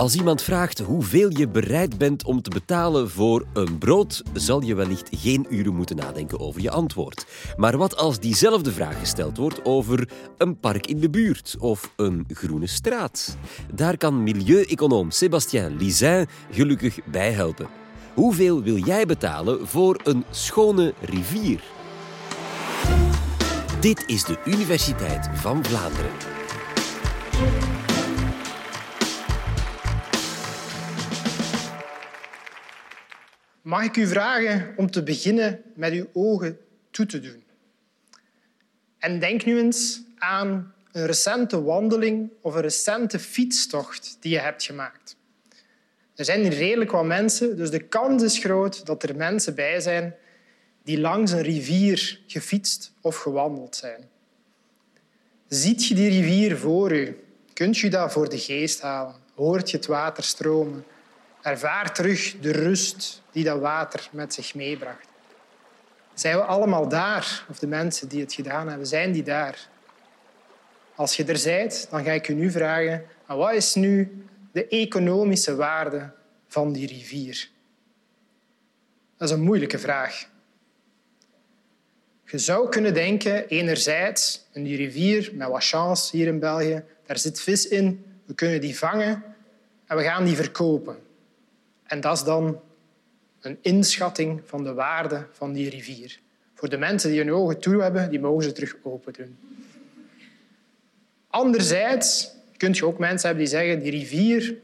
Als 0.00 0.14
iemand 0.14 0.42
vraagt 0.42 0.78
hoeveel 0.78 1.30
je 1.30 1.48
bereid 1.48 1.98
bent 1.98 2.24
om 2.24 2.42
te 2.42 2.50
betalen 2.50 3.10
voor 3.10 3.46
een 3.52 3.78
brood, 3.78 4.22
zal 4.32 4.62
je 4.62 4.74
wellicht 4.74 5.08
geen 5.16 5.46
uren 5.50 5.74
moeten 5.74 5.96
nadenken 5.96 6.40
over 6.40 6.60
je 6.60 6.70
antwoord. 6.70 7.26
Maar 7.56 7.76
wat 7.76 7.96
als 7.96 8.18
diezelfde 8.18 8.72
vraag 8.72 8.98
gesteld 8.98 9.36
wordt 9.36 9.64
over 9.64 10.08
een 10.38 10.58
park 10.58 10.86
in 10.86 11.00
de 11.00 11.10
buurt 11.10 11.56
of 11.58 11.92
een 11.96 12.24
groene 12.28 12.66
straat? 12.66 13.36
Daar 13.74 13.96
kan 13.96 14.22
milieueconoom 14.22 15.10
Sébastien 15.10 15.76
Lizin 15.76 16.26
gelukkig 16.50 16.98
bij 17.04 17.32
helpen. 17.32 17.68
Hoeveel 18.14 18.62
wil 18.62 18.76
jij 18.76 19.06
betalen 19.06 19.68
voor 19.68 20.00
een 20.04 20.24
schone 20.30 20.94
rivier? 21.00 21.60
Dit 23.80 24.04
is 24.06 24.24
de 24.24 24.38
Universiteit 24.44 25.28
van 25.34 25.64
Vlaanderen. 25.64 26.39
Mag 33.70 33.84
ik 33.84 33.96
u 33.96 34.06
vragen 34.06 34.74
om 34.76 34.90
te 34.90 35.02
beginnen 35.02 35.62
met 35.74 35.92
uw 35.92 36.06
ogen 36.12 36.58
toe 36.90 37.06
te 37.06 37.20
doen? 37.20 37.44
En 38.98 39.18
denk 39.18 39.44
nu 39.44 39.58
eens 39.58 40.02
aan 40.18 40.74
een 40.92 41.06
recente 41.06 41.62
wandeling 41.62 42.30
of 42.40 42.54
een 42.54 42.60
recente 42.60 43.18
fietstocht 43.18 44.16
die 44.20 44.32
je 44.32 44.38
hebt 44.38 44.62
gemaakt. 44.62 45.16
Er 46.14 46.24
zijn 46.24 46.40
hier 46.40 46.52
redelijk 46.52 46.90
wat 46.90 47.04
mensen, 47.04 47.56
dus 47.56 47.70
de 47.70 47.82
kans 47.82 48.22
is 48.22 48.38
groot 48.38 48.86
dat 48.86 49.02
er 49.02 49.16
mensen 49.16 49.54
bij 49.54 49.80
zijn 49.80 50.14
die 50.82 51.00
langs 51.00 51.32
een 51.32 51.42
rivier 51.42 52.20
gefietst 52.26 52.92
of 53.00 53.16
gewandeld 53.16 53.76
zijn. 53.76 54.08
Ziet 55.48 55.86
je 55.86 55.94
die 55.94 56.08
rivier 56.08 56.56
voor 56.56 56.92
u? 56.92 57.16
Kunt 57.52 57.78
je 57.78 57.90
dat 57.90 58.12
voor 58.12 58.28
de 58.28 58.38
geest 58.38 58.80
halen? 58.80 59.14
Hoort 59.34 59.70
je 59.70 59.76
het 59.76 59.86
water 59.86 60.24
stromen? 60.24 60.84
Ervaar 61.42 61.94
terug 61.94 62.36
de 62.40 62.52
rust 62.52 63.22
die 63.30 63.44
dat 63.44 63.60
water 63.60 64.08
met 64.12 64.34
zich 64.34 64.54
meebracht. 64.54 65.08
Zijn 66.14 66.36
we 66.36 66.42
allemaal 66.42 66.88
daar, 66.88 67.44
of 67.48 67.58
de 67.58 67.66
mensen 67.66 68.08
die 68.08 68.20
het 68.20 68.32
gedaan 68.32 68.68
hebben, 68.68 68.86
zijn 68.86 69.12
die 69.12 69.22
daar? 69.22 69.68
Als 70.94 71.16
je 71.16 71.24
er 71.24 71.40
bent, 71.44 71.86
dan 71.90 72.04
ga 72.04 72.12
ik 72.12 72.26
je 72.26 72.32
nu 72.32 72.50
vragen, 72.50 73.04
wat 73.26 73.52
is 73.52 73.74
nu 73.74 74.24
de 74.52 74.68
economische 74.68 75.56
waarde 75.56 76.12
van 76.48 76.72
die 76.72 76.86
rivier? 76.86 77.50
Dat 79.16 79.28
is 79.28 79.34
een 79.34 79.42
moeilijke 79.42 79.78
vraag. 79.78 80.28
Je 82.24 82.38
zou 82.38 82.68
kunnen 82.68 82.94
denken, 82.94 83.48
enerzijds, 83.48 84.46
in 84.52 84.62
die 84.64 84.76
rivier, 84.76 85.30
met 85.34 85.48
wat 85.48 85.64
chance 85.64 86.16
hier 86.16 86.26
in 86.26 86.38
België, 86.38 86.84
daar 87.06 87.18
zit 87.18 87.40
vis 87.40 87.68
in, 87.68 88.04
we 88.24 88.34
kunnen 88.34 88.60
die 88.60 88.78
vangen 88.78 89.24
en 89.86 89.96
we 89.96 90.02
gaan 90.02 90.24
die 90.24 90.36
verkopen. 90.36 90.98
En 91.90 92.00
dat 92.00 92.16
is 92.16 92.24
dan 92.24 92.60
een 93.40 93.58
inschatting 93.60 94.42
van 94.44 94.64
de 94.64 94.72
waarde 94.72 95.26
van 95.32 95.52
die 95.52 95.70
rivier. 95.70 96.20
Voor 96.54 96.68
de 96.68 96.76
mensen 96.76 97.10
die 97.10 97.18
hun 97.18 97.32
ogen 97.32 97.60
toe 97.60 97.82
hebben, 97.82 98.10
die 98.10 98.20
mogen 98.20 98.44
ze 98.44 98.52
terug 98.52 98.76
open 98.82 99.12
doen. 99.12 99.38
Anderzijds 101.28 102.30
kun 102.56 102.72
je 102.72 102.86
ook 102.86 102.98
mensen 102.98 103.28
hebben 103.28 103.46
die 103.46 103.54
zeggen 103.54 103.80
die 103.82 103.90
rivier 103.90 104.56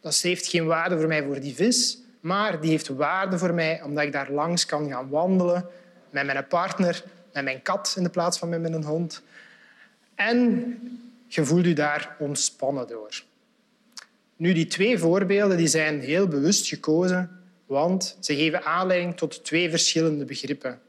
dat 0.00 0.16
heeft 0.16 0.46
geen 0.46 0.66
waarde 0.66 0.98
voor 0.98 1.08
mij 1.08 1.22
voor 1.22 1.40
die 1.40 1.54
vis, 1.54 1.98
maar 2.20 2.60
die 2.60 2.70
heeft 2.70 2.88
waarde 2.88 3.38
voor 3.38 3.54
mij 3.54 3.82
omdat 3.82 4.04
ik 4.04 4.12
daar 4.12 4.30
langs 4.30 4.66
kan 4.66 4.88
gaan 4.88 5.08
wandelen 5.08 5.68
met 6.10 6.26
mijn 6.26 6.46
partner, 6.46 7.04
met 7.32 7.44
mijn 7.44 7.62
kat 7.62 7.94
in 7.96 8.02
de 8.02 8.10
plaats 8.10 8.38
van 8.38 8.48
met 8.48 8.60
mijn 8.60 8.84
hond. 8.84 9.22
En 10.14 10.74
je 11.26 11.44
voelt 11.44 11.64
je 11.64 11.74
daar 11.74 12.16
ontspannen 12.18 12.86
door. 12.86 13.22
Nu, 14.36 14.52
die 14.52 14.66
twee 14.66 14.98
voorbeelden 14.98 15.56
die 15.56 15.66
zijn 15.66 16.00
heel 16.00 16.28
bewust 16.28 16.66
gekozen, 16.66 17.30
want 17.66 18.16
ze 18.20 18.34
geven 18.34 18.64
aanleiding 18.64 19.16
tot 19.16 19.44
twee 19.44 19.70
verschillende 19.70 20.24
begrippen. 20.24 20.80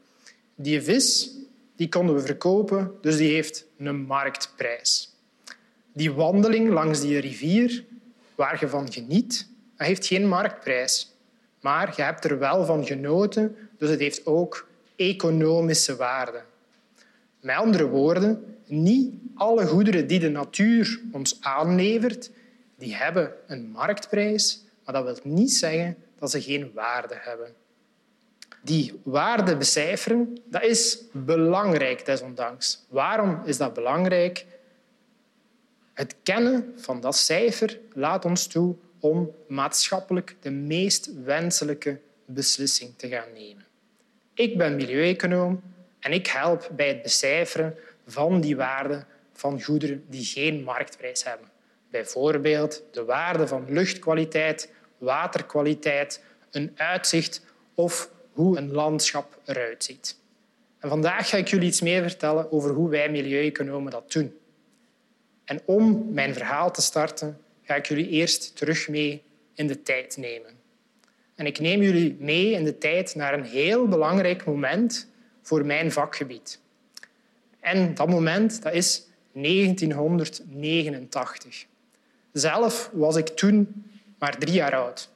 Die 0.54 0.82
vis 0.82 1.30
die 1.76 1.88
konden 1.88 2.14
we 2.14 2.20
verkopen, 2.20 2.92
dus 3.00 3.16
die 3.16 3.32
heeft 3.32 3.66
een 3.78 3.96
marktprijs. 3.96 5.14
Die 5.92 6.12
wandeling 6.12 6.70
langs 6.70 7.00
die 7.00 7.18
rivier, 7.18 7.84
waar 8.34 8.56
je 8.60 8.68
van 8.68 8.92
geniet, 8.92 9.48
dat 9.76 9.86
heeft 9.86 10.06
geen 10.06 10.28
marktprijs. 10.28 11.14
Maar 11.60 11.92
je 11.96 12.02
hebt 12.02 12.24
er 12.24 12.38
wel 12.38 12.64
van 12.64 12.86
genoten, 12.86 13.56
dus 13.78 13.90
het 13.90 14.00
heeft 14.00 14.26
ook 14.26 14.68
economische 14.96 15.96
waarde. 15.96 16.42
Met 17.40 17.56
andere 17.56 17.86
woorden, 17.86 18.44
niet 18.66 19.12
alle 19.34 19.66
goederen 19.66 20.06
die 20.06 20.18
de 20.18 20.30
natuur 20.30 21.00
ons 21.12 21.36
aanlevert, 21.40 22.30
die 22.78 22.94
hebben 22.94 23.32
een 23.46 23.70
marktprijs, 23.70 24.64
maar 24.84 24.94
dat 24.94 25.04
wil 25.04 25.32
niet 25.32 25.52
zeggen 25.52 25.96
dat 26.18 26.30
ze 26.30 26.42
geen 26.42 26.70
waarde 26.74 27.14
hebben. 27.18 27.54
Die 28.62 29.00
waarde 29.02 29.56
becijferen, 29.56 30.38
dat 30.44 30.62
is 30.62 31.02
belangrijk 31.12 32.06
desondanks. 32.06 32.84
Waarom 32.88 33.40
is 33.44 33.56
dat 33.56 33.74
belangrijk? 33.74 34.46
Het 35.94 36.14
kennen 36.22 36.72
van 36.76 37.00
dat 37.00 37.16
cijfer 37.16 37.78
laat 37.92 38.24
ons 38.24 38.46
toe 38.46 38.76
om 39.00 39.34
maatschappelijk 39.48 40.36
de 40.40 40.50
meest 40.50 41.22
wenselijke 41.22 42.00
beslissing 42.24 42.94
te 42.96 43.08
gaan 43.08 43.32
nemen. 43.34 43.66
Ik 44.34 44.58
ben 44.58 44.76
milieueconoom 44.76 45.62
en 46.00 46.12
ik 46.12 46.26
help 46.26 46.70
bij 46.76 46.88
het 46.88 47.02
becijferen 47.02 47.76
van 48.06 48.40
die 48.40 48.56
waarde 48.56 49.04
van 49.32 49.62
goederen 49.62 50.04
die 50.08 50.24
geen 50.24 50.62
marktprijs 50.62 51.24
hebben. 51.24 51.48
Bijvoorbeeld 51.90 52.82
de 52.90 53.04
waarde 53.04 53.46
van 53.46 53.64
luchtkwaliteit, 53.68 54.72
waterkwaliteit, 54.98 56.22
een 56.50 56.72
uitzicht 56.76 57.44
of 57.74 58.10
hoe 58.32 58.58
een 58.58 58.72
landschap 58.72 59.40
eruit 59.44 59.84
ziet. 59.84 60.18
En 60.78 60.88
vandaag 60.88 61.28
ga 61.28 61.36
ik 61.36 61.48
jullie 61.48 61.68
iets 61.68 61.80
meer 61.80 62.02
vertellen 62.02 62.52
over 62.52 62.70
hoe 62.70 62.88
wij 62.88 63.10
milieueconomen 63.10 63.92
dat 63.92 64.12
doen. 64.12 64.38
En 65.44 65.60
om 65.64 66.12
mijn 66.12 66.34
verhaal 66.34 66.72
te 66.72 66.82
starten, 66.82 67.38
ga 67.62 67.74
ik 67.74 67.86
jullie 67.86 68.08
eerst 68.08 68.56
terug 68.56 68.88
mee 68.88 69.22
in 69.54 69.66
de 69.66 69.82
tijd 69.82 70.16
nemen. 70.16 70.56
En 71.34 71.46
ik 71.46 71.60
neem 71.60 71.82
jullie 71.82 72.16
mee 72.18 72.50
in 72.50 72.64
de 72.64 72.78
tijd 72.78 73.14
naar 73.14 73.34
een 73.34 73.44
heel 73.44 73.88
belangrijk 73.88 74.44
moment 74.44 75.08
voor 75.42 75.66
mijn 75.66 75.92
vakgebied. 75.92 76.60
En 77.60 77.94
dat 77.94 78.08
moment 78.08 78.62
dat 78.62 78.72
is 78.72 79.06
1989. 79.32 81.66
Zelf 82.32 82.90
was 82.92 83.16
ik 83.16 83.26
toen 83.26 83.84
maar 84.18 84.38
drie 84.38 84.54
jaar 84.54 84.74
oud. 84.74 85.10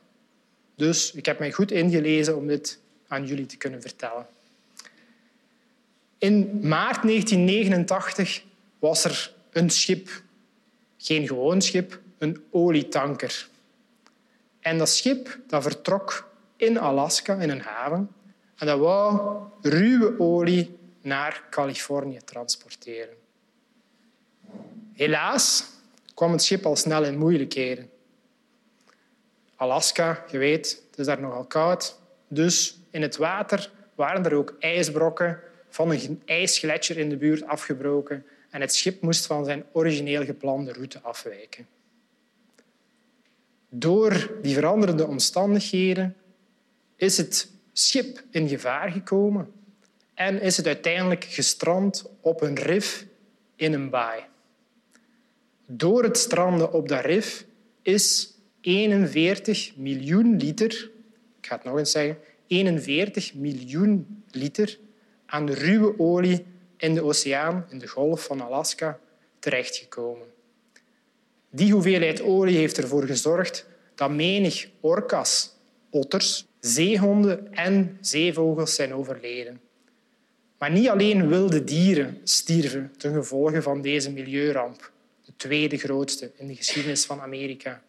Dus 0.75 1.13
ik 1.13 1.27
heb 1.27 1.39
mij 1.39 1.53
goed 1.53 1.71
ingelezen 1.71 2.37
om 2.37 2.47
dit 2.47 2.79
aan 3.09 3.27
jullie 3.27 3.47
te 3.47 3.57
kunnen 3.57 3.81
vertellen. 3.81 4.27
In 6.19 6.69
maart 6.69 7.03
1989 7.03 8.45
was 8.79 9.05
er 9.05 9.35
een 9.51 9.71
schip. 9.71 10.23
Geen 10.97 11.27
gewoon 11.27 11.63
schip, 11.63 12.01
een 12.19 12.45
olietanker. 12.51 13.49
En 14.61 14.79
dat 14.79 14.89
schip 14.89 15.39
dat 15.47 15.63
vertrok 15.63 16.31
in 16.57 16.79
Alaska, 16.79 17.35
in 17.35 17.51
een 17.51 17.61
haven. 17.61 18.11
En 18.57 18.67
dat 18.67 18.79
wou 18.79 19.39
ruwe 19.61 20.19
olie 20.19 20.79
naar 21.01 21.43
Californië 21.51 22.19
transporteren. 22.25 23.15
Helaas 24.93 25.65
kwam 26.23 26.35
het 26.35 26.43
schip 26.43 26.67
al 26.67 26.77
snel 26.77 27.05
in 27.05 27.19
moeilijkheden. 27.19 27.91
Alaska, 29.57 30.25
je 30.31 30.39
weet, 30.39 30.83
het 30.91 30.99
is 30.99 31.07
daar 31.07 31.21
nogal 31.21 31.45
koud. 31.45 31.99
Dus 32.29 32.79
in 32.91 33.03
het 33.03 33.17
water 33.17 33.71
waren 33.95 34.25
er 34.25 34.35
ook 34.35 34.55
ijsbrokken 34.59 35.41
van 35.69 35.91
een 35.91 36.23
ijsgletsjer 36.25 36.99
in 36.99 37.09
de 37.09 37.17
buurt 37.17 37.47
afgebroken 37.47 38.25
en 38.51 38.61
het 38.61 38.75
schip 38.75 39.01
moest 39.01 39.27
van 39.27 39.45
zijn 39.45 39.65
origineel 39.73 40.25
geplande 40.25 40.73
route 40.73 41.01
afwijken. 41.01 41.67
Door 43.69 44.39
die 44.43 44.55
veranderende 44.55 45.07
omstandigheden 45.07 46.17
is 46.97 47.17
het 47.17 47.51
schip 47.73 48.23
in 48.31 48.49
gevaar 48.49 48.91
gekomen 48.91 49.53
en 50.15 50.41
is 50.41 50.57
het 50.57 50.67
uiteindelijk 50.67 51.25
gestrand 51.25 52.11
op 52.21 52.43
een 52.43 52.57
rif 52.57 53.07
in 53.57 53.73
een 53.73 53.91
baai. 53.91 54.31
Door 55.75 56.03
het 56.03 56.19
stranden 56.19 56.73
op 56.73 56.89
dat 56.89 57.05
rif 57.05 57.47
is 57.83 58.35
41 58.61 59.77
miljoen 59.77 60.37
liter, 60.37 60.91
ik 61.39 61.47
ga 61.47 61.55
het 61.55 61.65
nog 61.65 61.79
eens 61.79 61.91
zeggen, 61.91 62.19
41 62.47 63.35
miljoen 63.35 64.23
liter 64.31 64.79
aan 65.27 65.51
ruwe 65.51 65.99
olie 65.99 66.45
in 66.77 66.95
de 66.95 67.05
oceaan, 67.05 67.67
in 67.71 67.79
de 67.79 67.87
golf 67.87 68.25
van 68.25 68.41
Alaska, 68.41 68.99
terechtgekomen. 69.39 70.27
Die 71.51 71.73
hoeveelheid 71.73 72.23
olie 72.23 72.57
heeft 72.57 72.79
ervoor 72.79 73.07
gezorgd 73.07 73.67
dat 73.95 74.11
menig 74.11 74.69
orka's, 74.81 75.53
otters, 75.91 76.47
zeehonden 76.61 77.53
en 77.53 77.99
zeevogels 78.01 78.75
zijn 78.75 78.95
overleden. 78.95 79.61
Maar 80.59 80.71
niet 80.71 80.89
alleen 80.89 81.29
wilde 81.29 81.65
dieren 81.65 82.21
stierven 82.25 82.93
ten 82.97 83.15
gevolge 83.15 83.63
van 83.63 83.83
deze 83.83 84.13
milieuramp, 84.13 84.92
tweede 85.43 85.79
grootste 85.79 86.33
in 86.37 86.47
de 86.47 86.55
geschiedenis 86.55 87.05
van 87.05 87.21
Amerika. 87.21 87.83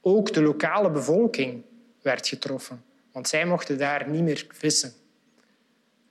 Ook 0.00 0.32
de 0.32 0.42
lokale 0.42 0.90
bevolking 0.90 1.62
werd 2.02 2.28
getroffen, 2.28 2.84
want 3.12 3.28
zij 3.28 3.46
mochten 3.46 3.78
daar 3.78 4.08
niet 4.08 4.22
meer 4.22 4.46
vissen. 4.48 4.92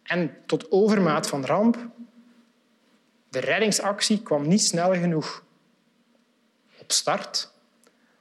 En 0.03 0.38
tot 0.45 0.71
overmaat 0.71 1.27
van 1.27 1.45
ramp, 1.45 1.88
de 3.30 3.39
reddingsactie 3.39 4.21
kwam 4.21 4.47
niet 4.47 4.62
snel 4.62 4.94
genoeg 4.94 5.45
op 6.77 6.91
start, 6.91 7.51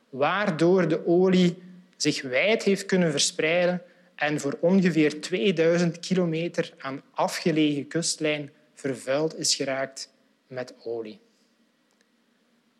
waardoor 0.08 0.88
de 0.88 1.06
olie 1.06 1.62
zich 1.96 2.22
wijd 2.22 2.62
heeft 2.62 2.86
kunnen 2.86 3.10
verspreiden 3.10 3.82
en 4.14 4.40
voor 4.40 4.58
ongeveer 4.60 5.20
2000 5.20 6.00
kilometer 6.00 6.74
aan 6.78 7.02
afgelegen 7.10 7.88
kustlijn 7.88 8.50
vervuild 8.74 9.38
is 9.38 9.54
geraakt 9.54 10.12
met 10.46 10.74
olie. 10.84 11.20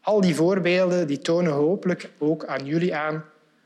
Al 0.03 0.21
die 0.21 0.35
voorbeelden 0.35 1.07
die 1.07 1.19
tonen 1.19 1.53
hopelijk 1.53 2.11
ook 2.19 2.47
aan 2.47 2.67
jullie 2.67 2.95
aan 2.95 3.25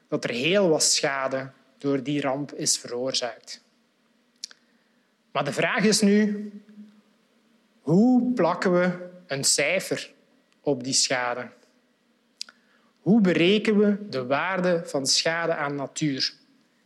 dat 0.09 0.25
er 0.25 0.31
heel 0.31 0.69
wat 0.69 0.83
schade 0.83 1.51
door 1.79 2.03
die 2.03 2.21
ramp 2.21 2.53
is 2.53 2.79
veroorzaakt. 2.79 3.65
Maar 5.33 5.45
de 5.45 5.53
vraag 5.53 5.85
is 5.85 6.01
nu, 6.01 6.51
hoe 7.81 8.33
plakken 8.33 8.73
we 8.73 9.09
een 9.27 9.45
cijfer 9.45 10.13
op 10.61 10.85
die 10.85 10.93
schade? 10.93 11.49
Hoe 13.01 13.21
berekenen 13.21 13.81
we 13.81 14.09
de 14.09 14.27
waarde 14.27 14.83
van 14.85 15.07
schade 15.07 15.55
aan 15.55 15.75
natuur? 15.75 16.35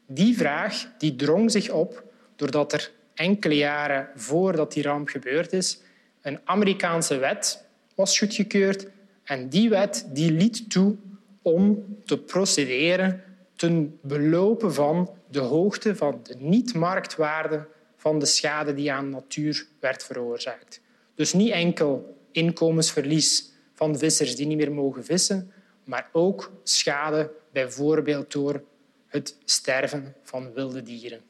Die 0.07 0.37
vraag 0.37 0.89
die 0.99 1.17
drong 1.17 1.51
zich 1.51 1.71
op 1.71 2.05
doordat 2.37 2.73
er 2.73 2.91
enkele 3.15 3.57
jaren 3.57 4.09
voordat 4.15 4.73
die 4.73 4.83
ramp 4.83 5.09
gebeurd 5.09 5.53
is, 5.53 5.81
een 6.23 6.41
Amerikaanse 6.45 7.19
wet 7.19 7.65
was 7.95 8.19
goedgekeurd. 8.19 8.87
En 9.31 9.49
die 9.49 9.69
wet 9.69 10.09
die 10.13 10.33
liet 10.33 10.71
toe 10.71 10.97
om 11.43 11.97
te 12.05 12.19
procederen 12.19 13.23
ten 13.57 13.99
belopen 14.03 14.75
van 14.75 15.11
de 15.29 15.39
hoogte 15.39 15.97
van 15.97 16.21
de 16.23 16.35
niet-marktwaarde 16.39 17.67
van 17.97 18.19
de 18.19 18.27
schade 18.27 18.75
die 18.75 18.93
aan 18.93 19.11
natuur 19.11 19.67
werd 19.81 20.05
veroorzaakt. 20.05 20.81
Dus 21.15 21.33
niet 21.33 21.51
enkel 21.51 22.17
inkomensverlies 22.33 23.53
van 23.75 23.99
vissers 23.99 24.37
die 24.37 24.47
niet 24.47 24.57
meer 24.57 24.73
mogen 24.73 25.05
vissen, 25.05 25.53
maar 25.85 26.09
ook 26.13 26.53
schade 26.63 27.31
bijvoorbeeld 27.53 28.33
door 28.33 28.63
het 29.07 29.37
sterven 29.45 30.15
van 30.23 30.53
wilde 30.53 30.83
dieren. 30.83 31.21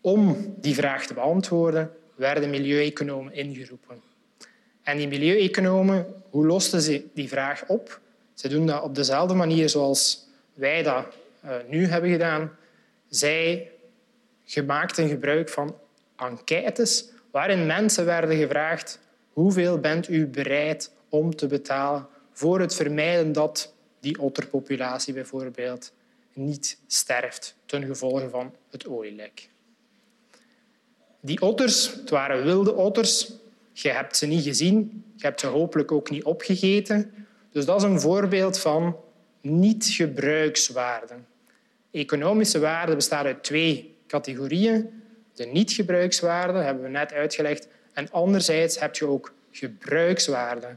Om 0.00 0.54
die 0.60 0.74
vraag 0.74 1.06
te 1.06 1.14
beantwoorden 1.14 1.90
werden 2.14 2.50
milieueconomen 2.50 3.32
ingeroepen. 3.32 4.08
En 4.88 4.96
die 4.96 5.08
milieueconomen, 5.08 6.06
hoe 6.30 6.46
losten 6.46 6.80
ze 6.80 7.04
die 7.14 7.28
vraag 7.28 7.64
op? 7.66 8.00
Ze 8.34 8.48
doen 8.48 8.66
dat 8.66 8.82
op 8.82 8.94
dezelfde 8.94 9.34
manier 9.34 9.68
zoals 9.68 10.26
wij 10.54 10.82
dat 10.82 11.06
uh, 11.44 11.50
nu 11.66 11.86
hebben 11.86 12.10
gedaan. 12.10 12.56
Zij 13.08 13.70
maakten 14.66 15.08
gebruik 15.08 15.48
van 15.48 15.76
enquêtes 16.16 17.04
waarin 17.30 17.66
mensen 17.66 18.04
werden 18.04 18.36
gevraagd 18.36 18.98
hoeveel 19.32 19.78
bent 19.78 20.08
u 20.08 20.26
bereid 20.26 20.92
om 21.08 21.36
te 21.36 21.46
betalen 21.46 22.06
voor 22.32 22.60
het 22.60 22.74
vermijden 22.74 23.32
dat 23.32 23.74
die 24.00 24.20
otterpopulatie 24.20 25.14
bijvoorbeeld 25.14 25.92
niet 26.32 26.78
sterft 26.86 27.54
ten 27.66 27.84
gevolge 27.84 28.28
van 28.28 28.54
het 28.70 28.86
olielek. 28.86 29.48
Die 31.20 31.40
otters, 31.40 31.94
het 31.94 32.10
waren 32.10 32.44
wilde 32.44 32.74
otters. 32.74 33.32
Je 33.82 33.90
hebt 33.90 34.16
ze 34.16 34.26
niet 34.26 34.44
gezien, 34.44 35.04
je 35.16 35.24
hebt 35.24 35.40
ze 35.40 35.46
hopelijk 35.46 35.92
ook 35.92 36.10
niet 36.10 36.24
opgegeten. 36.24 37.26
Dus 37.52 37.64
dat 37.64 37.76
is 37.76 37.82
een 37.82 38.00
voorbeeld 38.00 38.58
van 38.58 38.96
niet-gebruikswaarde. 39.40 41.14
Economische 41.90 42.58
waarde 42.58 42.94
bestaat 42.94 43.24
uit 43.24 43.44
twee 43.44 43.96
categorieën. 44.06 45.02
De 45.34 45.44
niet-gebruikswaarde 45.46 46.58
hebben 46.58 46.82
we 46.82 46.88
net 46.88 47.12
uitgelegd. 47.12 47.68
En 47.92 48.10
anderzijds 48.10 48.80
heb 48.80 48.94
je 48.96 49.06
ook 49.06 49.32
gebruikswaarde. 49.50 50.76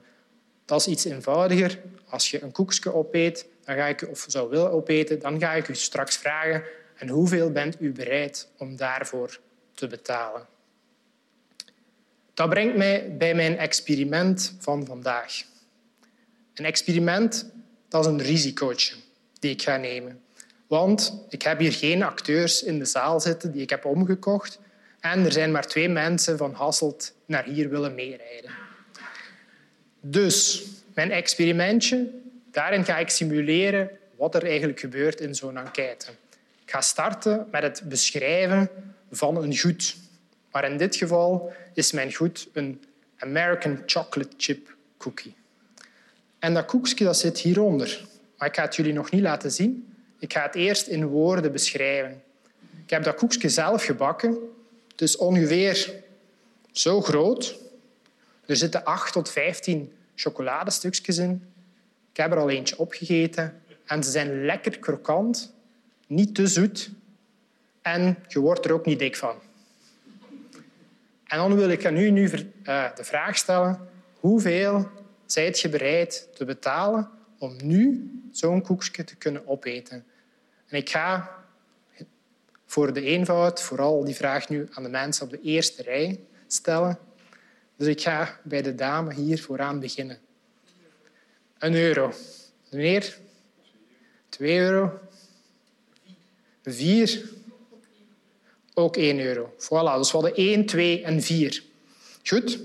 Dat 0.65 0.79
is 0.79 0.87
iets 0.87 1.05
eenvoudiger. 1.05 1.79
Als 2.09 2.31
je 2.31 2.43
een 2.43 2.51
koekje 2.51 2.93
opeet, 2.93 3.47
dan 3.63 3.75
ga 3.75 3.85
ik, 3.85 4.07
of 4.09 4.25
zou 4.27 4.49
willen 4.49 4.71
opeten, 4.71 5.19
dan 5.19 5.39
ga 5.39 5.53
ik 5.53 5.67
u 5.67 5.75
straks 5.75 6.17
vragen 6.17 6.63
en 6.95 7.09
hoeveel 7.09 7.51
bent 7.51 7.75
u 7.79 7.91
bereid 7.91 8.49
om 8.57 8.75
daarvoor 8.75 9.39
te 9.73 9.87
betalen. 9.87 10.47
Dat 12.33 12.49
brengt 12.49 12.75
mij 12.75 13.17
bij 13.17 13.35
mijn 13.35 13.57
experiment 13.57 14.55
van 14.59 14.85
vandaag. 14.85 15.43
Een 16.53 16.65
experiment 16.65 17.51
dat 17.91 18.05
is 18.05 18.11
een 18.11 18.21
risicootje 18.21 18.95
die 19.39 19.51
ik 19.51 19.61
ga 19.61 19.77
nemen. 19.77 20.21
Want 20.67 21.25
ik 21.29 21.41
heb 21.41 21.59
hier 21.59 21.73
geen 21.73 22.03
acteurs 22.03 22.63
in 22.63 22.79
de 22.79 22.85
zaal 22.85 23.19
zitten 23.19 23.51
die 23.51 23.61
ik 23.61 23.69
heb 23.69 23.85
omgekocht. 23.85 24.59
En 24.99 25.25
er 25.25 25.31
zijn 25.31 25.51
maar 25.51 25.67
twee 25.67 25.89
mensen 25.89 26.37
van 26.37 26.53
Hasselt 26.53 27.13
naar 27.25 27.43
hier 27.43 27.69
willen 27.69 27.95
meerijden. 27.95 28.51
Dus 30.01 30.63
mijn 30.93 31.11
experimentje, 31.11 32.09
daarin 32.51 32.85
ga 32.85 32.97
ik 32.97 33.09
simuleren 33.09 33.89
wat 34.15 34.35
er 34.35 34.45
eigenlijk 34.45 34.79
gebeurt 34.79 35.19
in 35.19 35.35
zo'n 35.35 35.57
enquête. 35.57 36.11
Ik 36.63 36.71
ga 36.71 36.81
starten 36.81 37.47
met 37.51 37.63
het 37.63 37.81
beschrijven 37.85 38.69
van 39.11 39.43
een 39.43 39.57
goed. 39.57 39.95
Maar 40.51 40.71
in 40.71 40.77
dit 40.77 40.95
geval 40.95 41.53
is 41.73 41.91
mijn 41.91 42.13
goed 42.13 42.47
een 42.53 42.83
American 43.17 43.83
Chocolate 43.85 44.33
Chip 44.37 44.75
Cookie. 44.97 45.35
En 46.39 46.53
dat 46.53 46.65
koekje 46.65 47.03
dat 47.03 47.17
zit 47.17 47.39
hieronder. 47.39 48.05
Maar 48.37 48.47
ik 48.47 48.55
ga 48.55 48.61
het 48.61 48.75
jullie 48.75 48.93
nog 48.93 49.11
niet 49.11 49.21
laten 49.21 49.51
zien. 49.51 49.93
Ik 50.19 50.33
ga 50.33 50.41
het 50.41 50.55
eerst 50.55 50.87
in 50.87 51.05
woorden 51.05 51.51
beschrijven. 51.51 52.21
Ik 52.83 52.89
heb 52.89 53.03
dat 53.03 53.15
koekje 53.15 53.49
zelf 53.49 53.83
gebakken. 53.83 54.37
Het 54.91 55.01
is 55.01 55.17
ongeveer 55.17 56.03
zo 56.71 57.01
groot. 57.01 57.59
Er 58.45 58.55
zitten 58.55 58.83
8 58.83 59.13
tot 59.13 59.29
15 59.29 59.93
chocoladestukjes 60.15 61.17
in. 61.17 61.43
Ik 62.11 62.17
heb 62.17 62.31
er 62.31 62.37
al 62.37 62.49
eentje 62.49 62.77
opgegeten. 62.77 63.61
En 63.85 64.03
ze 64.03 64.11
zijn 64.11 64.45
lekker 64.45 64.79
krokant, 64.79 65.53
niet 66.07 66.35
te 66.35 66.47
zoet 66.47 66.91
en 67.81 68.17
je 68.27 68.39
wordt 68.39 68.65
er 68.65 68.71
ook 68.71 68.85
niet 68.85 68.99
dik 68.99 69.15
van. 69.15 69.35
En 71.31 71.37
dan 71.37 71.55
wil 71.55 71.69
ik 71.69 71.85
aan 71.85 71.97
u 71.97 72.09
nu 72.09 72.29
eh, 72.63 72.95
de 72.95 73.03
vraag 73.03 73.37
stellen, 73.37 73.79
hoeveel 74.19 74.89
zijt 75.25 75.59
je 75.59 75.69
bereid 75.69 76.29
te 76.35 76.45
betalen 76.45 77.09
om 77.37 77.55
nu 77.63 78.11
zo'n 78.31 78.61
koekje 78.61 79.03
te 79.03 79.15
kunnen 79.15 79.47
opeten? 79.47 80.05
En 80.67 80.77
ik 80.77 80.89
ga 80.89 81.29
voor 82.65 82.93
de 82.93 83.01
eenvoud 83.01 83.61
vooral 83.61 84.03
die 84.03 84.15
vraag 84.15 84.49
nu 84.49 84.67
aan 84.71 84.83
de 84.83 84.89
mensen 84.89 85.25
op 85.25 85.29
de 85.29 85.41
eerste 85.41 85.83
rij 85.83 86.19
stellen. 86.47 86.97
Dus 87.75 87.87
ik 87.87 88.01
ga 88.01 88.39
bij 88.43 88.61
de 88.61 88.75
dame 88.75 89.13
hier 89.13 89.41
vooraan 89.41 89.79
beginnen. 89.79 90.17
Een 91.57 91.75
euro. 91.75 92.13
Meneer? 92.71 93.17
Twee 94.29 94.59
euro. 94.59 94.99
Vier. 96.63 97.29
Ook 98.73 98.97
1 98.97 99.19
euro. 99.19 99.53
Voilà, 99.57 99.97
dus 99.97 100.11
we 100.11 100.17
hadden 100.17 100.35
1, 100.35 100.65
2 100.65 101.03
en 101.03 101.21
4. 101.21 101.63
Goed. 102.23 102.59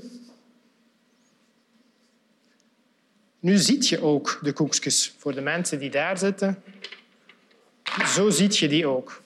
Nu 3.41 3.57
ziet 3.57 3.89
je 3.89 4.03
ook 4.03 4.39
de 4.43 4.53
koekjes 4.53 5.15
voor 5.19 5.35
de 5.35 5.41
mensen 5.41 5.79
die 5.79 5.91
daar 5.91 6.19
zitten. 6.19 6.63
Zo 8.07 8.31
ziet 8.31 8.59
je 8.59 8.69
die 8.69 8.87
ook. 8.87 9.23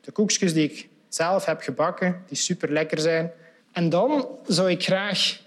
De 0.00 0.12
koekjes 0.12 0.52
die 0.52 0.64
ik 0.70 0.88
zelf 1.08 1.44
heb 1.44 1.60
gebakken, 1.60 2.22
die 2.28 2.36
super 2.36 2.72
lekker 2.72 2.98
zijn. 2.98 3.32
En 3.72 3.88
dan 3.88 4.28
zou 4.46 4.70
ik 4.70 4.82
graag 4.82 5.40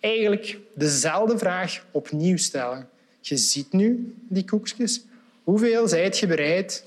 eigenlijk 0.00 0.58
dezelfde 0.74 1.38
vraag 1.38 1.84
opnieuw 1.90 2.36
stellen. 2.36 2.88
Je 3.20 3.36
ziet 3.36 3.72
nu 3.72 4.14
die 4.28 4.44
koekjes. 4.44 5.04
Hoeveel 5.42 5.88
zijt 5.88 6.18
je 6.18 6.26
bereid 6.26 6.84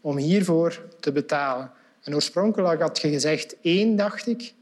om 0.00 0.16
hiervoor 0.16 0.82
te 1.00 1.12
betalen? 1.12 1.72
En 2.02 2.14
oorspronkelijk 2.14 2.80
had 2.80 3.00
je 3.00 3.10
gezegd 3.10 3.56
één, 3.60 3.96
dacht 3.96 4.26
ik. 4.26 4.52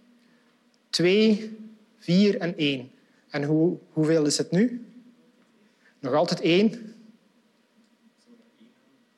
Twee, 0.90 1.58
vier 1.98 2.38
en 2.38 2.56
één. 2.56 2.90
En 3.30 3.44
hoe, 3.44 3.78
hoeveel 3.92 4.26
is 4.26 4.38
het 4.38 4.50
nu? 4.50 4.86
Nog 5.98 6.14
altijd 6.14 6.40
één. 6.40 6.94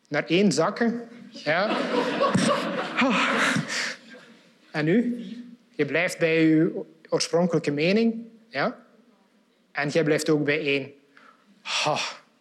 Naar 0.09 0.25
één 0.27 0.53
zakken. 0.53 1.09
Ja. 1.31 1.77
En 4.71 4.85
nu? 4.85 5.27
Je 5.71 5.85
blijft 5.85 6.19
bij 6.19 6.47
je 6.47 6.85
oorspronkelijke 7.09 7.71
mening. 7.71 8.25
Ja? 8.49 8.79
En 9.73 9.89
jij 9.89 10.05
blijft 10.05 10.29
ook 10.29 10.45
bij 10.45 10.61
één. 10.61 10.93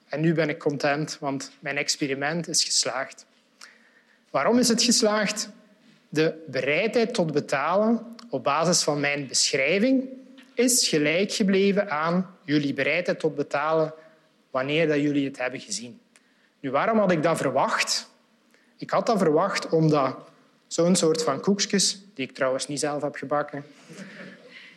En 0.07 0.22
nu 0.22 0.34
ben 0.34 0.50
ik 0.50 0.60
content, 0.60 1.17
want 1.19 1.51
mijn 1.60 1.77
experiment 1.77 2.48
is 2.48 2.63
geslaagd. 2.63 3.25
Waarom 4.29 4.60
is 4.60 4.67
het 4.67 4.84
geslaagd? 4.84 5.50
De 6.09 6.43
bereidheid 6.47 7.13
tot 7.13 7.31
betalen 7.31 8.15
op 8.29 8.43
basis 8.43 8.83
van 8.83 8.99
mijn 8.99 9.27
beschrijving 9.27 10.09
is 10.53 10.87
gelijk 10.87 11.31
gebleven 11.31 11.89
aan 11.89 12.35
jullie 12.43 12.73
bereidheid 12.73 13.19
tot 13.19 13.35
betalen 13.35 13.93
wanneer 14.51 14.87
dat 14.87 15.01
jullie 15.01 15.25
het 15.25 15.37
hebben 15.37 15.59
gezien. 15.59 15.99
Nu, 16.59 16.71
waarom 16.71 16.97
had 16.97 17.11
ik 17.11 17.23
dat 17.23 17.37
verwacht? 17.37 18.09
Ik 18.77 18.89
had 18.89 19.05
dat 19.05 19.17
verwacht 19.17 19.69
omdat 19.69 20.15
zo'n 20.67 20.95
soort 20.95 21.23
van 21.23 21.41
koekjes, 21.41 22.01
die 22.13 22.27
ik 22.27 22.35
trouwens 22.35 22.67
niet 22.67 22.79
zelf 22.79 23.01
heb 23.01 23.15
gebakken, 23.15 23.63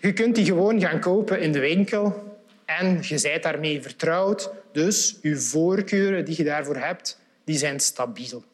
je 0.00 0.12
kunt 0.12 0.34
die 0.34 0.44
gewoon 0.44 0.80
gaan 0.80 1.00
kopen 1.00 1.40
in 1.40 1.52
de 1.52 1.58
winkel 1.58 2.38
en 2.64 2.98
je 3.02 3.20
bent 3.22 3.42
daarmee 3.42 3.82
vertrouwd. 3.82 4.50
Dus 4.72 5.18
je 5.22 5.36
voorkeuren 5.36 6.24
die 6.24 6.36
je 6.36 6.44
daarvoor 6.44 6.76
hebt, 6.76 7.20
die 7.44 7.58
zijn 7.58 7.80
stabiel. 7.80 8.44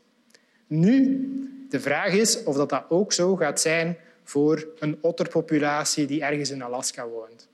Nu, 0.66 1.45
de 1.68 1.80
vraag 1.80 2.12
is 2.12 2.44
of 2.44 2.56
dat, 2.56 2.68
dat 2.68 2.84
ook 2.88 3.12
zo 3.12 3.36
gaat 3.36 3.60
zijn 3.60 3.98
voor 4.24 4.66
een 4.78 4.98
otterpopulatie 5.00 6.06
die 6.06 6.22
ergens 6.22 6.50
in 6.50 6.62
Alaska 6.62 7.06
woont. 7.06 7.48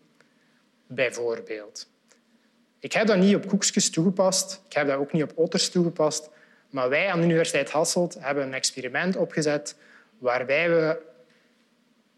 Bijvoorbeeld. 0.87 1.89
Ik 2.79 2.93
heb 2.93 3.07
dat 3.07 3.17
niet 3.17 3.35
op 3.35 3.47
koekjes 3.47 3.91
toegepast. 3.91 4.63
Ik 4.67 4.73
heb 4.73 4.87
dat 4.87 4.99
ook 4.99 5.13
niet 5.13 5.23
op 5.23 5.33
otters 5.35 5.69
toegepast. 5.69 6.31
Maar 6.71 6.89
wij 6.89 7.11
aan 7.11 7.19
de 7.19 7.25
Universiteit 7.25 7.71
Hasselt 7.71 8.17
hebben 8.19 8.45
een 8.45 8.55
experiment 8.55 9.17
opgezet 9.17 9.77
waarbij 10.19 10.71
we 10.71 11.01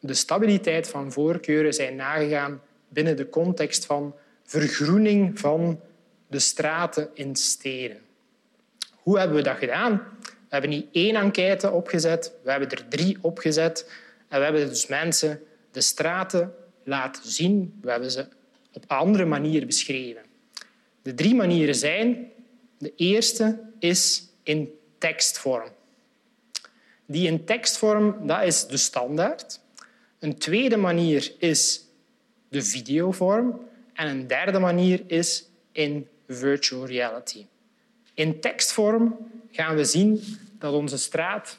de 0.01 0.15
stabiliteit 0.15 0.89
van 0.89 1.13
voorkeuren 1.13 1.73
zijn 1.73 1.97
nagegaan 1.97 2.63
binnen 2.89 3.17
de 3.17 3.29
context 3.29 3.87
van 3.87 4.15
vergroening 4.45 5.39
van 5.39 5.81
de 6.27 6.39
straten 6.39 7.09
in 7.15 7.37
steden. 7.37 8.01
Hoe 8.95 9.19
hebben 9.19 9.37
we 9.37 9.43
dat 9.43 9.57
gedaan? 9.57 10.03
We 10.55 10.61
hebben 10.61 10.79
niet 10.79 10.89
één 10.93 11.17
enquête 11.17 11.71
opgezet, 11.71 12.33
we 12.43 12.51
hebben 12.51 12.71
er 12.71 12.89
drie 12.89 13.19
opgezet. 13.21 13.91
En 14.29 14.39
we 14.39 14.45
hebben 14.45 14.69
dus 14.69 14.87
mensen 14.87 15.43
de 15.71 15.81
straten 15.81 16.55
laten 16.85 17.31
zien. 17.31 17.79
We 17.83 17.91
hebben 17.91 18.11
ze 18.11 18.27
op 18.73 18.85
andere 18.87 19.25
manieren 19.25 19.67
beschreven. 19.67 20.23
De 21.03 21.15
drie 21.15 21.35
manieren 21.35 21.75
zijn... 21.75 22.33
De 22.79 22.93
eerste 22.97 23.61
is 23.79 24.29
in 24.43 24.79
tekstvorm. 24.99 25.69
Die 27.07 27.27
in 27.27 27.45
tekstvorm, 27.45 28.27
dat 28.27 28.43
is 28.43 28.67
de 28.67 28.77
standaard. 28.77 29.61
Een 30.19 30.39
tweede 30.39 30.77
manier 30.77 31.33
is 31.39 31.85
de 32.49 32.63
videovorm. 32.63 33.69
En 33.93 34.09
een 34.09 34.27
derde 34.27 34.59
manier 34.59 35.03
is 35.07 35.49
in 35.73 36.09
virtual 36.27 36.87
reality. 36.87 37.47
In 38.15 38.41
tekstvorm 38.41 39.17
gaan 39.51 39.77
we 39.77 39.85
zien 39.85 40.23
dat 40.59 40.75
onze 40.75 40.99
straat 40.99 41.59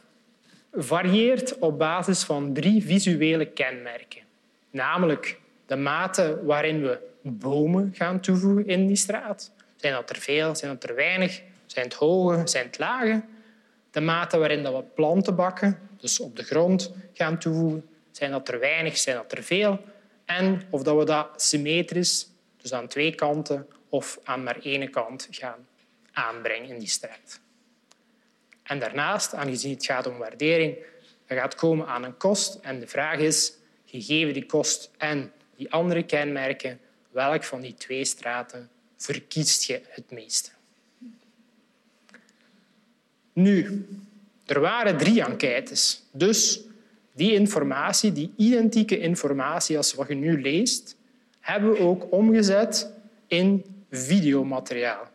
varieert 0.72 1.58
op 1.58 1.78
basis 1.78 2.24
van 2.24 2.54
drie 2.54 2.86
visuele 2.86 3.46
kenmerken. 3.46 4.22
Namelijk 4.70 5.40
de 5.66 5.76
mate 5.76 6.40
waarin 6.44 6.82
we 6.82 7.00
bomen 7.22 7.92
gaan 7.96 8.20
toevoegen 8.20 8.68
in 8.68 8.88
die 8.88 8.96
straat. 8.96 9.52
Zijn 9.76 9.94
dat 9.94 10.10
er 10.10 10.16
veel, 10.16 10.56
zijn 10.56 10.72
dat 10.72 10.90
er 10.90 10.96
weinig? 10.96 11.42
Zijn 11.66 11.86
het 11.86 11.94
hoge, 11.94 12.42
zijn 12.48 12.66
het 12.66 12.80
lage? 12.80 13.24
De 13.92 14.02
mate 14.02 14.38
waarin 14.38 14.64
we 14.64 14.84
plantenbakken, 14.94 15.80
dus 15.98 16.20
op 16.20 16.36
de 16.36 16.44
grond, 16.44 16.94
gaan 17.14 17.40
toevoegen. 17.40 17.86
Zijn 18.12 18.32
dat 18.32 18.48
er 18.48 18.60
weinig, 18.60 18.98
zijn 18.98 19.16
dat 19.16 19.32
er 19.32 19.44
veel? 19.44 19.80
En 20.26 20.62
of 20.70 20.84
dat 20.84 20.98
we 20.98 21.06
dat 21.06 21.42
symmetrisch, 21.42 22.28
dus 22.62 22.74
aan 22.74 22.88
twee 22.88 23.16
kanten 23.16 23.68
of 23.90 24.20
aan 24.24 24.44
maar 24.44 24.60
één 24.62 24.90
kant 24.90 25.28
gaan 25.32 25.66
aanbrengen 26.16 26.70
in 26.70 26.80
die 26.80 26.88
straat. 26.88 27.40
En 28.64 28.80
daarnaast, 28.80 29.34
aangezien 29.34 29.74
het 29.74 29.86
gaat 29.86 30.08
om 30.08 30.18
waardering, 30.18 30.78
dat 31.28 31.38
gaat 31.38 31.56
komen 31.56 31.88
aan 31.88 32.04
een 32.04 32.18
kost. 32.18 32.56
En 32.62 32.80
de 32.80 32.88
vraag 32.88 33.20
is, 33.20 33.54
gegeven 33.86 34.34
die 34.34 34.46
kost 34.46 34.92
en 34.98 35.32
die 35.56 35.72
andere 35.72 36.04
kenmerken, 36.04 36.80
welk 37.12 37.44
van 37.44 37.62
die 37.62 37.74
twee 37.74 38.06
straten 38.06 38.70
verkiest 38.98 39.64
je 39.64 39.82
het 39.88 40.12
meeste? 40.12 40.50
Nu, 43.34 43.88
er 44.46 44.60
waren 44.60 44.98
drie 44.98 45.24
enquêtes. 45.24 46.04
Dus 46.12 46.62
die 47.12 47.34
informatie, 47.34 48.12
die 48.12 48.34
identieke 48.36 49.00
informatie 49.00 49.78
als 49.78 49.94
wat 49.94 50.08
je 50.08 50.16
nu 50.16 50.42
leest, 50.42 50.96
hebben 51.40 51.72
we 51.72 51.80
ook 51.80 52.12
omgezet 52.12 52.92
in 53.28 53.66
videomateriaal. 53.92 55.14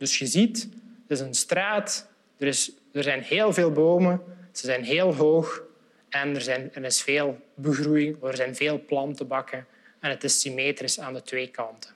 Dus 0.00 0.18
je 0.18 0.26
ziet, 0.26 0.62
het 1.02 1.18
is 1.18 1.20
een 1.20 1.34
straat, 1.34 2.06
er, 2.38 2.46
is, 2.46 2.72
er 2.92 3.02
zijn 3.02 3.22
heel 3.22 3.52
veel 3.52 3.70
bomen, 3.70 4.22
ze 4.52 4.66
zijn 4.66 4.84
heel 4.84 5.14
hoog 5.14 5.62
en 6.08 6.34
er, 6.34 6.40
zijn, 6.40 6.70
er 6.74 6.84
is 6.84 7.02
veel 7.02 7.38
begroeiing, 7.54 8.22
er 8.22 8.36
zijn 8.36 8.56
veel 8.56 8.84
plantenbakken 8.84 9.66
en 9.98 10.10
het 10.10 10.24
is 10.24 10.40
symmetrisch 10.40 11.00
aan 11.00 11.14
de 11.14 11.22
twee 11.22 11.48
kanten. 11.48 11.90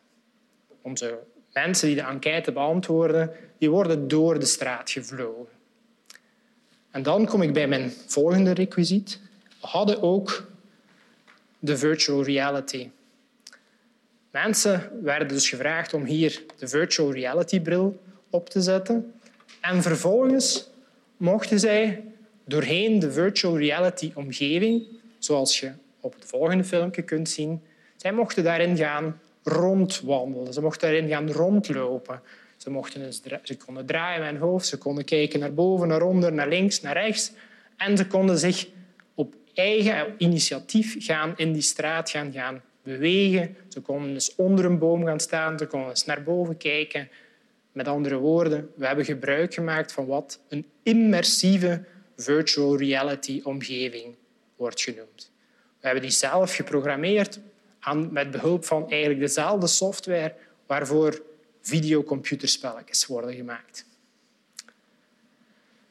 Onze 0.82 1.18
mensen 1.52 1.86
die 1.86 1.96
de 1.96 2.02
enquête 2.02 2.52
beantwoorden, 2.52 3.32
die 3.58 3.70
worden 3.70 4.08
door 4.08 4.38
de 4.38 4.46
straat 4.46 4.90
gevlogen. 4.90 5.52
En 6.90 7.02
dan 7.02 7.26
kom 7.26 7.42
ik 7.42 7.52
bij 7.52 7.68
mijn 7.68 7.92
volgende 8.06 8.52
requisiet. 8.52 9.20
We 9.60 9.66
hadden 9.66 10.02
ook 10.02 10.46
de 11.58 11.76
virtual 11.76 12.22
reality. 12.22 12.88
Mensen 14.34 14.90
werden 15.02 15.28
dus 15.28 15.48
gevraagd 15.48 15.94
om 15.94 16.04
hier 16.04 16.42
de 16.58 16.68
virtual 16.68 17.12
reality 17.12 17.60
bril 17.60 18.00
op 18.30 18.48
te 18.48 18.60
zetten. 18.60 19.14
En 19.60 19.82
vervolgens 19.82 20.70
mochten 21.16 21.60
zij 21.60 22.04
doorheen 22.44 22.98
de 22.98 23.12
virtual 23.12 23.58
reality 23.58 24.12
omgeving, 24.14 24.86
zoals 25.18 25.60
je 25.60 25.72
op 26.00 26.14
het 26.14 26.24
volgende 26.24 26.64
filmpje 26.64 27.02
kunt 27.02 27.28
zien, 27.28 27.62
zij 27.96 28.12
mochten 28.12 28.44
daarin 28.44 28.76
gaan 28.76 29.20
rondwandelen. 29.42 30.52
Ze 30.52 30.60
mochten 30.60 30.88
daarin 30.90 31.08
gaan 31.08 31.30
rondlopen. 31.30 32.20
Ze, 32.56 32.70
mochten 32.70 33.12
ze 33.42 33.56
konden 33.64 33.86
draaien 33.86 34.20
met 34.20 34.30
hun 34.30 34.40
hoofd, 34.40 34.66
ze 34.66 34.78
konden 34.78 35.04
kijken 35.04 35.40
naar 35.40 35.54
boven, 35.54 35.88
naar 35.88 36.02
onder, 36.02 36.32
naar 36.32 36.48
links, 36.48 36.80
naar 36.80 36.94
rechts. 36.94 37.32
En 37.76 37.96
ze 37.96 38.06
konden 38.06 38.38
zich 38.38 38.68
op 39.14 39.34
eigen 39.54 40.14
initiatief 40.18 40.96
gaan 40.98 41.32
in 41.36 41.52
die 41.52 41.62
straat 41.62 42.10
gaan, 42.10 42.32
gaan 42.32 42.62
bewegen. 42.84 43.56
Ze 43.68 43.80
konden 43.80 44.14
dus 44.14 44.34
onder 44.34 44.64
een 44.64 44.78
boom 44.78 45.04
gaan 45.04 45.20
staan, 45.20 45.58
ze 45.58 45.66
konden 45.66 45.88
eens 45.88 46.04
naar 46.04 46.22
boven 46.22 46.56
kijken. 46.56 47.08
Met 47.72 47.88
andere 47.88 48.16
woorden, 48.16 48.70
we 48.76 48.86
hebben 48.86 49.04
gebruik 49.04 49.54
gemaakt 49.54 49.92
van 49.92 50.06
wat 50.06 50.40
een 50.48 50.66
immersieve 50.82 51.84
virtual 52.16 52.76
reality 52.76 53.40
omgeving 53.44 54.14
wordt 54.56 54.80
genoemd. 54.80 55.30
We 55.80 55.86
hebben 55.86 56.02
die 56.02 56.10
zelf 56.10 56.54
geprogrammeerd 56.54 57.40
met 58.10 58.30
behulp 58.30 58.64
van 58.64 58.90
eigenlijk 58.90 59.20
dezelfde 59.20 59.66
software 59.66 60.34
waarvoor 60.66 61.22
videocomputerspelletjes 61.60 63.06
worden 63.06 63.34
gemaakt. 63.34 63.86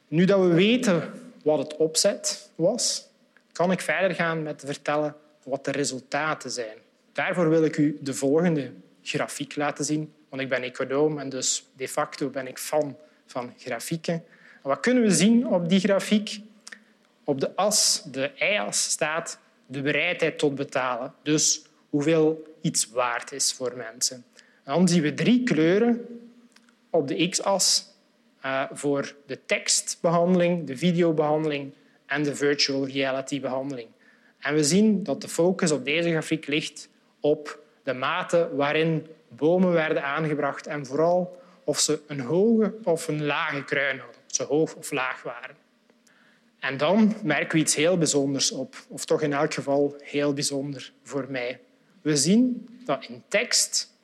Nu 0.08 0.24
dat 0.24 0.40
we 0.40 0.54
weten 0.54 1.12
wat 1.42 1.58
het 1.58 1.76
opzet 1.76 2.50
was, 2.54 3.08
kan 3.52 3.70
ik 3.70 3.80
verder 3.80 4.14
gaan 4.14 4.42
met 4.42 4.58
te 4.58 4.66
vertellen 4.66 5.16
wat 5.42 5.64
de 5.64 5.70
resultaten 5.70 6.50
zijn. 6.50 6.76
Daarvoor 7.14 7.48
wil 7.48 7.64
ik 7.64 7.76
u 7.76 7.98
de 8.00 8.14
volgende 8.14 8.72
grafiek 9.02 9.56
laten 9.56 9.84
zien, 9.84 10.12
want 10.28 10.42
ik 10.42 10.48
ben 10.48 10.62
econoom 10.62 11.18
en 11.18 11.28
dus 11.28 11.66
de 11.76 11.88
facto 11.88 12.28
ben 12.28 12.46
ik 12.46 12.58
fan 12.58 12.96
van 13.26 13.52
grafieken. 13.56 14.24
wat 14.62 14.80
kunnen 14.80 15.02
we 15.02 15.10
zien 15.10 15.46
op 15.46 15.68
die 15.68 15.80
grafiek? 15.80 16.40
Op 17.24 17.40
de 17.40 17.56
as, 17.56 18.02
de 18.10 18.30
y-as, 18.34 18.90
staat 18.90 19.38
de 19.66 19.82
bereidheid 19.82 20.38
tot 20.38 20.54
betalen. 20.54 21.14
Dus 21.22 21.62
hoeveel 21.90 22.56
iets 22.60 22.90
waard 22.90 23.32
is 23.32 23.52
voor 23.52 23.76
mensen. 23.76 24.24
En 24.64 24.74
dan 24.74 24.88
zien 24.88 25.02
we 25.02 25.14
drie 25.14 25.42
kleuren 25.42 26.06
op 26.90 27.08
de 27.08 27.28
x-as 27.28 27.92
uh, 28.44 28.64
voor 28.72 29.14
de 29.26 29.38
tekstbehandeling, 29.46 30.66
de 30.66 30.76
videobehandeling 30.76 31.72
en 32.06 32.22
de 32.22 32.34
virtual 32.34 32.86
reality 32.86 33.40
behandeling. 33.40 33.88
En 34.38 34.54
we 34.54 34.64
zien 34.64 35.02
dat 35.02 35.20
de 35.20 35.28
focus 35.28 35.70
op 35.70 35.84
deze 35.84 36.10
grafiek 36.10 36.46
ligt 36.46 36.88
op 37.24 37.58
de 37.82 37.92
mate 37.92 38.50
waarin 38.54 39.06
bomen 39.28 39.72
werden 39.72 40.02
aangebracht 40.02 40.66
en 40.66 40.86
vooral 40.86 41.42
of 41.64 41.78
ze 41.78 42.00
een 42.06 42.20
hoge 42.20 42.74
of 42.82 43.08
een 43.08 43.24
lage 43.24 43.64
kruin 43.64 43.98
hadden, 43.98 44.20
of 44.26 44.34
ze 44.34 44.42
hoog 44.42 44.74
of 44.74 44.90
laag 44.90 45.22
waren. 45.22 45.56
En 46.58 46.76
dan 46.76 47.14
merken 47.22 47.52
we 47.52 47.58
iets 47.58 47.74
heel 47.74 47.98
bijzonders 47.98 48.52
op, 48.52 48.74
of 48.88 49.04
toch 49.04 49.22
in 49.22 49.32
elk 49.32 49.54
geval 49.54 49.96
heel 50.02 50.32
bijzonder 50.32 50.92
voor 51.02 51.26
mij. 51.28 51.60
We 52.02 52.16
zien 52.16 52.68
dat 52.84 53.04
in 53.08 53.22
tekst 53.28 53.96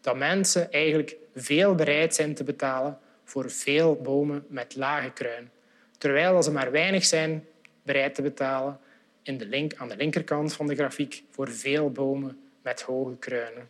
dat 0.00 0.16
mensen 0.16 0.72
eigenlijk 0.72 1.16
veel 1.34 1.74
bereid 1.74 2.14
zijn 2.14 2.34
te 2.34 2.44
betalen 2.44 2.98
voor 3.24 3.50
veel 3.50 3.94
bomen 3.94 4.44
met 4.48 4.76
lage 4.76 5.10
kruin. 5.10 5.50
Terwijl 5.98 6.42
ze 6.42 6.50
maar 6.50 6.70
weinig 6.70 7.04
zijn 7.04 7.46
bereid 7.82 8.14
te 8.14 8.22
betalen 8.22 8.78
in 9.22 9.38
de 9.38 9.46
link, 9.46 9.74
aan 9.76 9.88
de 9.88 9.96
linkerkant 9.96 10.52
van 10.52 10.66
de 10.66 10.74
grafiek 10.74 11.22
voor 11.30 11.50
veel 11.50 11.90
bomen 11.90 12.38
met 12.68 12.82
hoge 12.82 13.16
kruinen. 13.18 13.68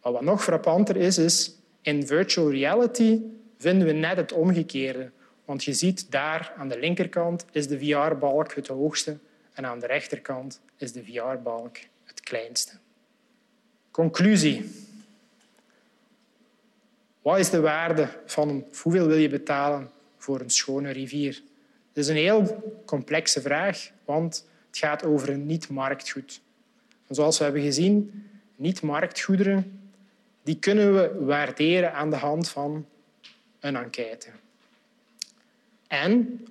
wat 0.00 0.20
nog 0.20 0.42
frappanter 0.42 0.96
is, 0.96 1.18
is 1.18 1.54
in 1.82 2.06
virtual 2.06 2.50
reality 2.50 3.20
vinden 3.58 3.86
we 3.86 3.92
net 3.92 4.16
het 4.16 4.32
omgekeerde. 4.32 5.10
Want 5.44 5.64
je 5.64 5.72
ziet 5.72 6.10
daar 6.10 6.52
aan 6.56 6.68
de 6.68 6.78
linkerkant 6.78 7.44
is 7.50 7.66
de 7.68 7.78
VR-balk 7.78 8.54
het 8.54 8.66
hoogste 8.66 9.18
en 9.52 9.66
aan 9.66 9.78
de 9.78 9.86
rechterkant 9.86 10.60
is 10.76 10.92
de 10.92 11.04
VR-balk 11.04 11.76
het 12.04 12.20
kleinste. 12.20 12.72
Conclusie. 13.90 14.70
Wat 17.22 17.38
is 17.38 17.50
de 17.50 17.60
waarde 17.60 18.08
van 18.26 18.64
hoeveel 18.82 19.06
wil 19.06 19.16
je 19.16 19.28
betalen 19.28 19.90
voor 20.16 20.40
een 20.40 20.50
schone 20.50 20.90
rivier? 20.90 21.42
Dat 21.92 22.04
is 22.04 22.10
een 22.10 22.16
heel 22.16 22.62
complexe 22.84 23.40
vraag, 23.40 23.90
want 24.04 24.46
het 24.66 24.78
gaat 24.78 25.04
over 25.04 25.28
een 25.28 25.46
niet-marktgoed. 25.46 26.44
Zoals 27.08 27.38
we 27.38 27.44
hebben 27.44 27.62
gezien, 27.62 28.24
niet-marktgoederen 28.56 29.80
die 30.42 30.58
kunnen 30.58 30.94
we 30.94 31.24
waarderen 31.24 31.92
aan 31.92 32.10
de 32.10 32.16
hand 32.16 32.48
van 32.48 32.86
een 33.60 33.76
enquête. 33.76 34.28
En 35.86 36.46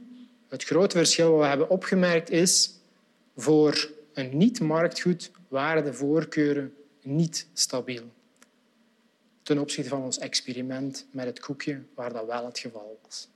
het 0.47 0.63
grote 0.63 0.97
verschil 0.97 1.31
wat 1.31 1.41
we 1.41 1.47
hebben 1.47 1.69
opgemerkt 1.69 2.29
is 2.29 2.74
voor 3.35 3.91
een 4.13 4.38
niet-marktgoed 4.38 5.31
waren 5.47 5.83
de 5.83 5.93
voorkeuren 5.93 6.75
niet 7.01 7.47
stabiel. 7.53 8.03
Ten 9.43 9.59
opzichte 9.59 9.89
van 9.89 10.03
ons 10.03 10.17
experiment 10.17 11.05
met 11.12 11.25
het 11.25 11.39
koekje, 11.39 11.81
waar 11.93 12.13
dat 12.13 12.25
wel 12.25 12.45
het 12.45 12.59
geval 12.59 13.00
was. 13.03 13.27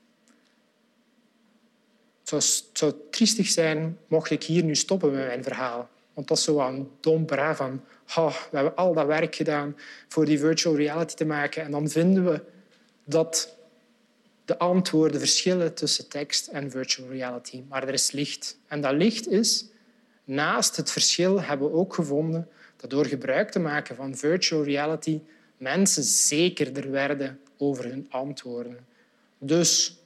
Het 2.24 2.70
zou, 2.74 2.94
triestig 3.10 3.48
zijn 3.48 3.98
mocht 4.08 4.30
ik 4.30 4.44
hier 4.44 4.64
nu 4.64 4.76
stoppen 4.76 5.12
met 5.12 5.26
mijn 5.26 5.44
verhaal. 5.44 5.90
Want 6.20 6.32
dat 6.32 6.38
is 6.38 6.44
zo 6.44 6.60
een 6.60 6.90
domper 7.00 7.56
van 7.56 7.82
we 8.16 8.32
hebben 8.52 8.76
al 8.76 8.94
dat 8.94 9.06
werk 9.06 9.36
gedaan 9.36 9.76
voor 10.08 10.26
die 10.26 10.40
virtual 10.40 10.76
reality 10.76 11.16
te 11.16 11.26
maken 11.26 11.64
en 11.64 11.72
dan 11.72 11.90
vinden 11.90 12.26
we 12.26 12.42
dat 13.04 13.58
de 14.46 14.58
antwoorden 14.58 15.20
verschillen 15.20 15.74
tussen 15.74 16.10
tekst 16.10 16.48
en 16.48 16.72
virtual 16.72 17.10
reality. 17.10 17.64
Maar 17.70 17.88
er 17.88 17.94
is 17.94 18.12
licht. 18.12 18.60
En 18.68 18.82
dat 18.82 18.94
licht 18.94 19.28
is, 19.28 19.66
naast 20.24 20.76
het 20.76 20.92
verschil 20.92 21.42
hebben 21.42 21.72
we 21.72 21.76
ook 21.76 21.94
gevonden 21.94 22.48
dat 22.78 22.90
door 22.90 23.06
gebruik 23.06 23.52
te 23.52 23.60
maken 23.60 23.96
van 23.96 24.16
virtual 24.16 24.64
reality 24.64 25.22
mensen 25.58 26.04
zekerder 26.04 26.92
werden 26.92 27.40
over 27.58 27.86
hun 27.86 28.08
antwoorden. 28.10 28.88
Dus, 29.38 30.00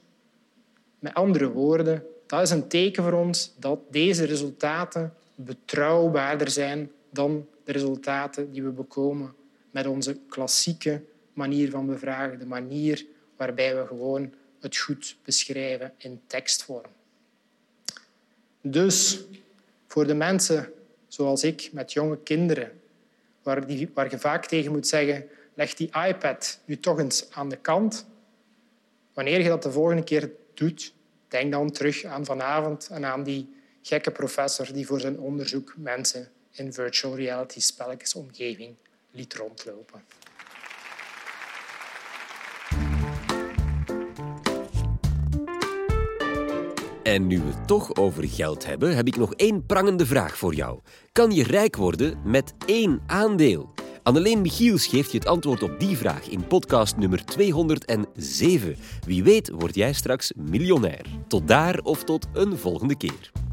met 0.98 1.14
andere 1.14 1.50
woorden, 1.50 2.06
dat 2.26 2.42
is 2.42 2.50
een 2.50 2.68
teken 2.68 3.02
voor 3.02 3.12
ons 3.12 3.54
dat 3.58 3.80
deze 3.90 4.24
resultaten 4.24 5.14
betrouwbaarder 5.34 6.50
zijn 6.50 6.90
dan 7.10 7.46
de 7.64 7.72
resultaten 7.72 8.52
die 8.52 8.62
we 8.62 8.70
bekomen 8.70 9.34
met 9.70 9.86
onze 9.86 10.18
klassieke 10.28 11.02
manier 11.32 11.70
van 11.70 11.86
bevragen, 11.86 12.38
de 12.38 12.46
manier 12.46 13.06
waarbij 13.36 13.76
we 13.76 13.86
gewoon 13.86 14.32
het 14.60 14.76
goed 14.76 15.16
beschrijven 15.24 15.92
in 15.98 16.20
tekstvorm. 16.26 16.90
Dus 18.60 19.24
voor 19.86 20.06
de 20.06 20.14
mensen 20.14 20.72
zoals 21.08 21.44
ik 21.44 21.70
met 21.72 21.92
jonge 21.92 22.18
kinderen, 22.18 22.80
waar, 23.42 23.66
die, 23.66 23.90
waar 23.94 24.10
je 24.10 24.18
vaak 24.18 24.46
tegen 24.46 24.72
moet 24.72 24.86
zeggen, 24.86 25.28
leg 25.54 25.74
die 25.74 25.90
iPad 26.06 26.60
nu 26.64 26.80
toch 26.80 26.98
eens 26.98 27.30
aan 27.30 27.48
de 27.48 27.56
kant. 27.56 28.06
Wanneer 29.12 29.42
je 29.42 29.48
dat 29.48 29.62
de 29.62 29.72
volgende 29.72 30.04
keer 30.04 30.30
doet, 30.54 30.94
denk 31.28 31.52
dan 31.52 31.70
terug 31.70 32.04
aan 32.04 32.24
vanavond 32.24 32.88
en 32.90 33.04
aan 33.04 33.22
die 33.22 33.54
gekke 33.86 34.10
professor 34.10 34.72
die 34.72 34.86
voor 34.86 35.00
zijn 35.00 35.18
onderzoek 35.18 35.74
mensen 35.76 36.28
in 36.50 36.72
virtual 36.72 37.16
reality 37.16 37.60
spelletjesomgeving 37.60 38.74
liet 39.10 39.34
rondlopen. 39.34 40.02
En 47.02 47.26
nu 47.26 47.38
we 47.38 47.46
het 47.46 47.66
toch 47.66 47.94
over 47.96 48.28
geld 48.28 48.66
hebben, 48.66 48.96
heb 48.96 49.06
ik 49.06 49.16
nog 49.16 49.34
één 49.34 49.66
prangende 49.66 50.06
vraag 50.06 50.36
voor 50.38 50.54
jou. 50.54 50.80
Kan 51.12 51.30
je 51.30 51.42
rijk 51.42 51.76
worden 51.76 52.18
met 52.24 52.54
één 52.66 53.02
aandeel? 53.06 53.72
Anneleen 54.02 54.40
Michiels 54.40 54.86
geeft 54.86 55.10
je 55.12 55.18
het 55.18 55.26
antwoord 55.26 55.62
op 55.62 55.80
die 55.80 55.96
vraag 55.96 56.28
in 56.28 56.46
podcast 56.46 56.96
nummer 56.96 57.24
207. 57.24 58.76
Wie 59.06 59.22
weet 59.22 59.50
word 59.50 59.74
jij 59.74 59.92
straks 59.92 60.32
miljonair. 60.36 61.06
Tot 61.28 61.48
daar 61.48 61.78
of 61.78 62.04
tot 62.04 62.26
een 62.32 62.58
volgende 62.58 62.96
keer. 62.96 63.43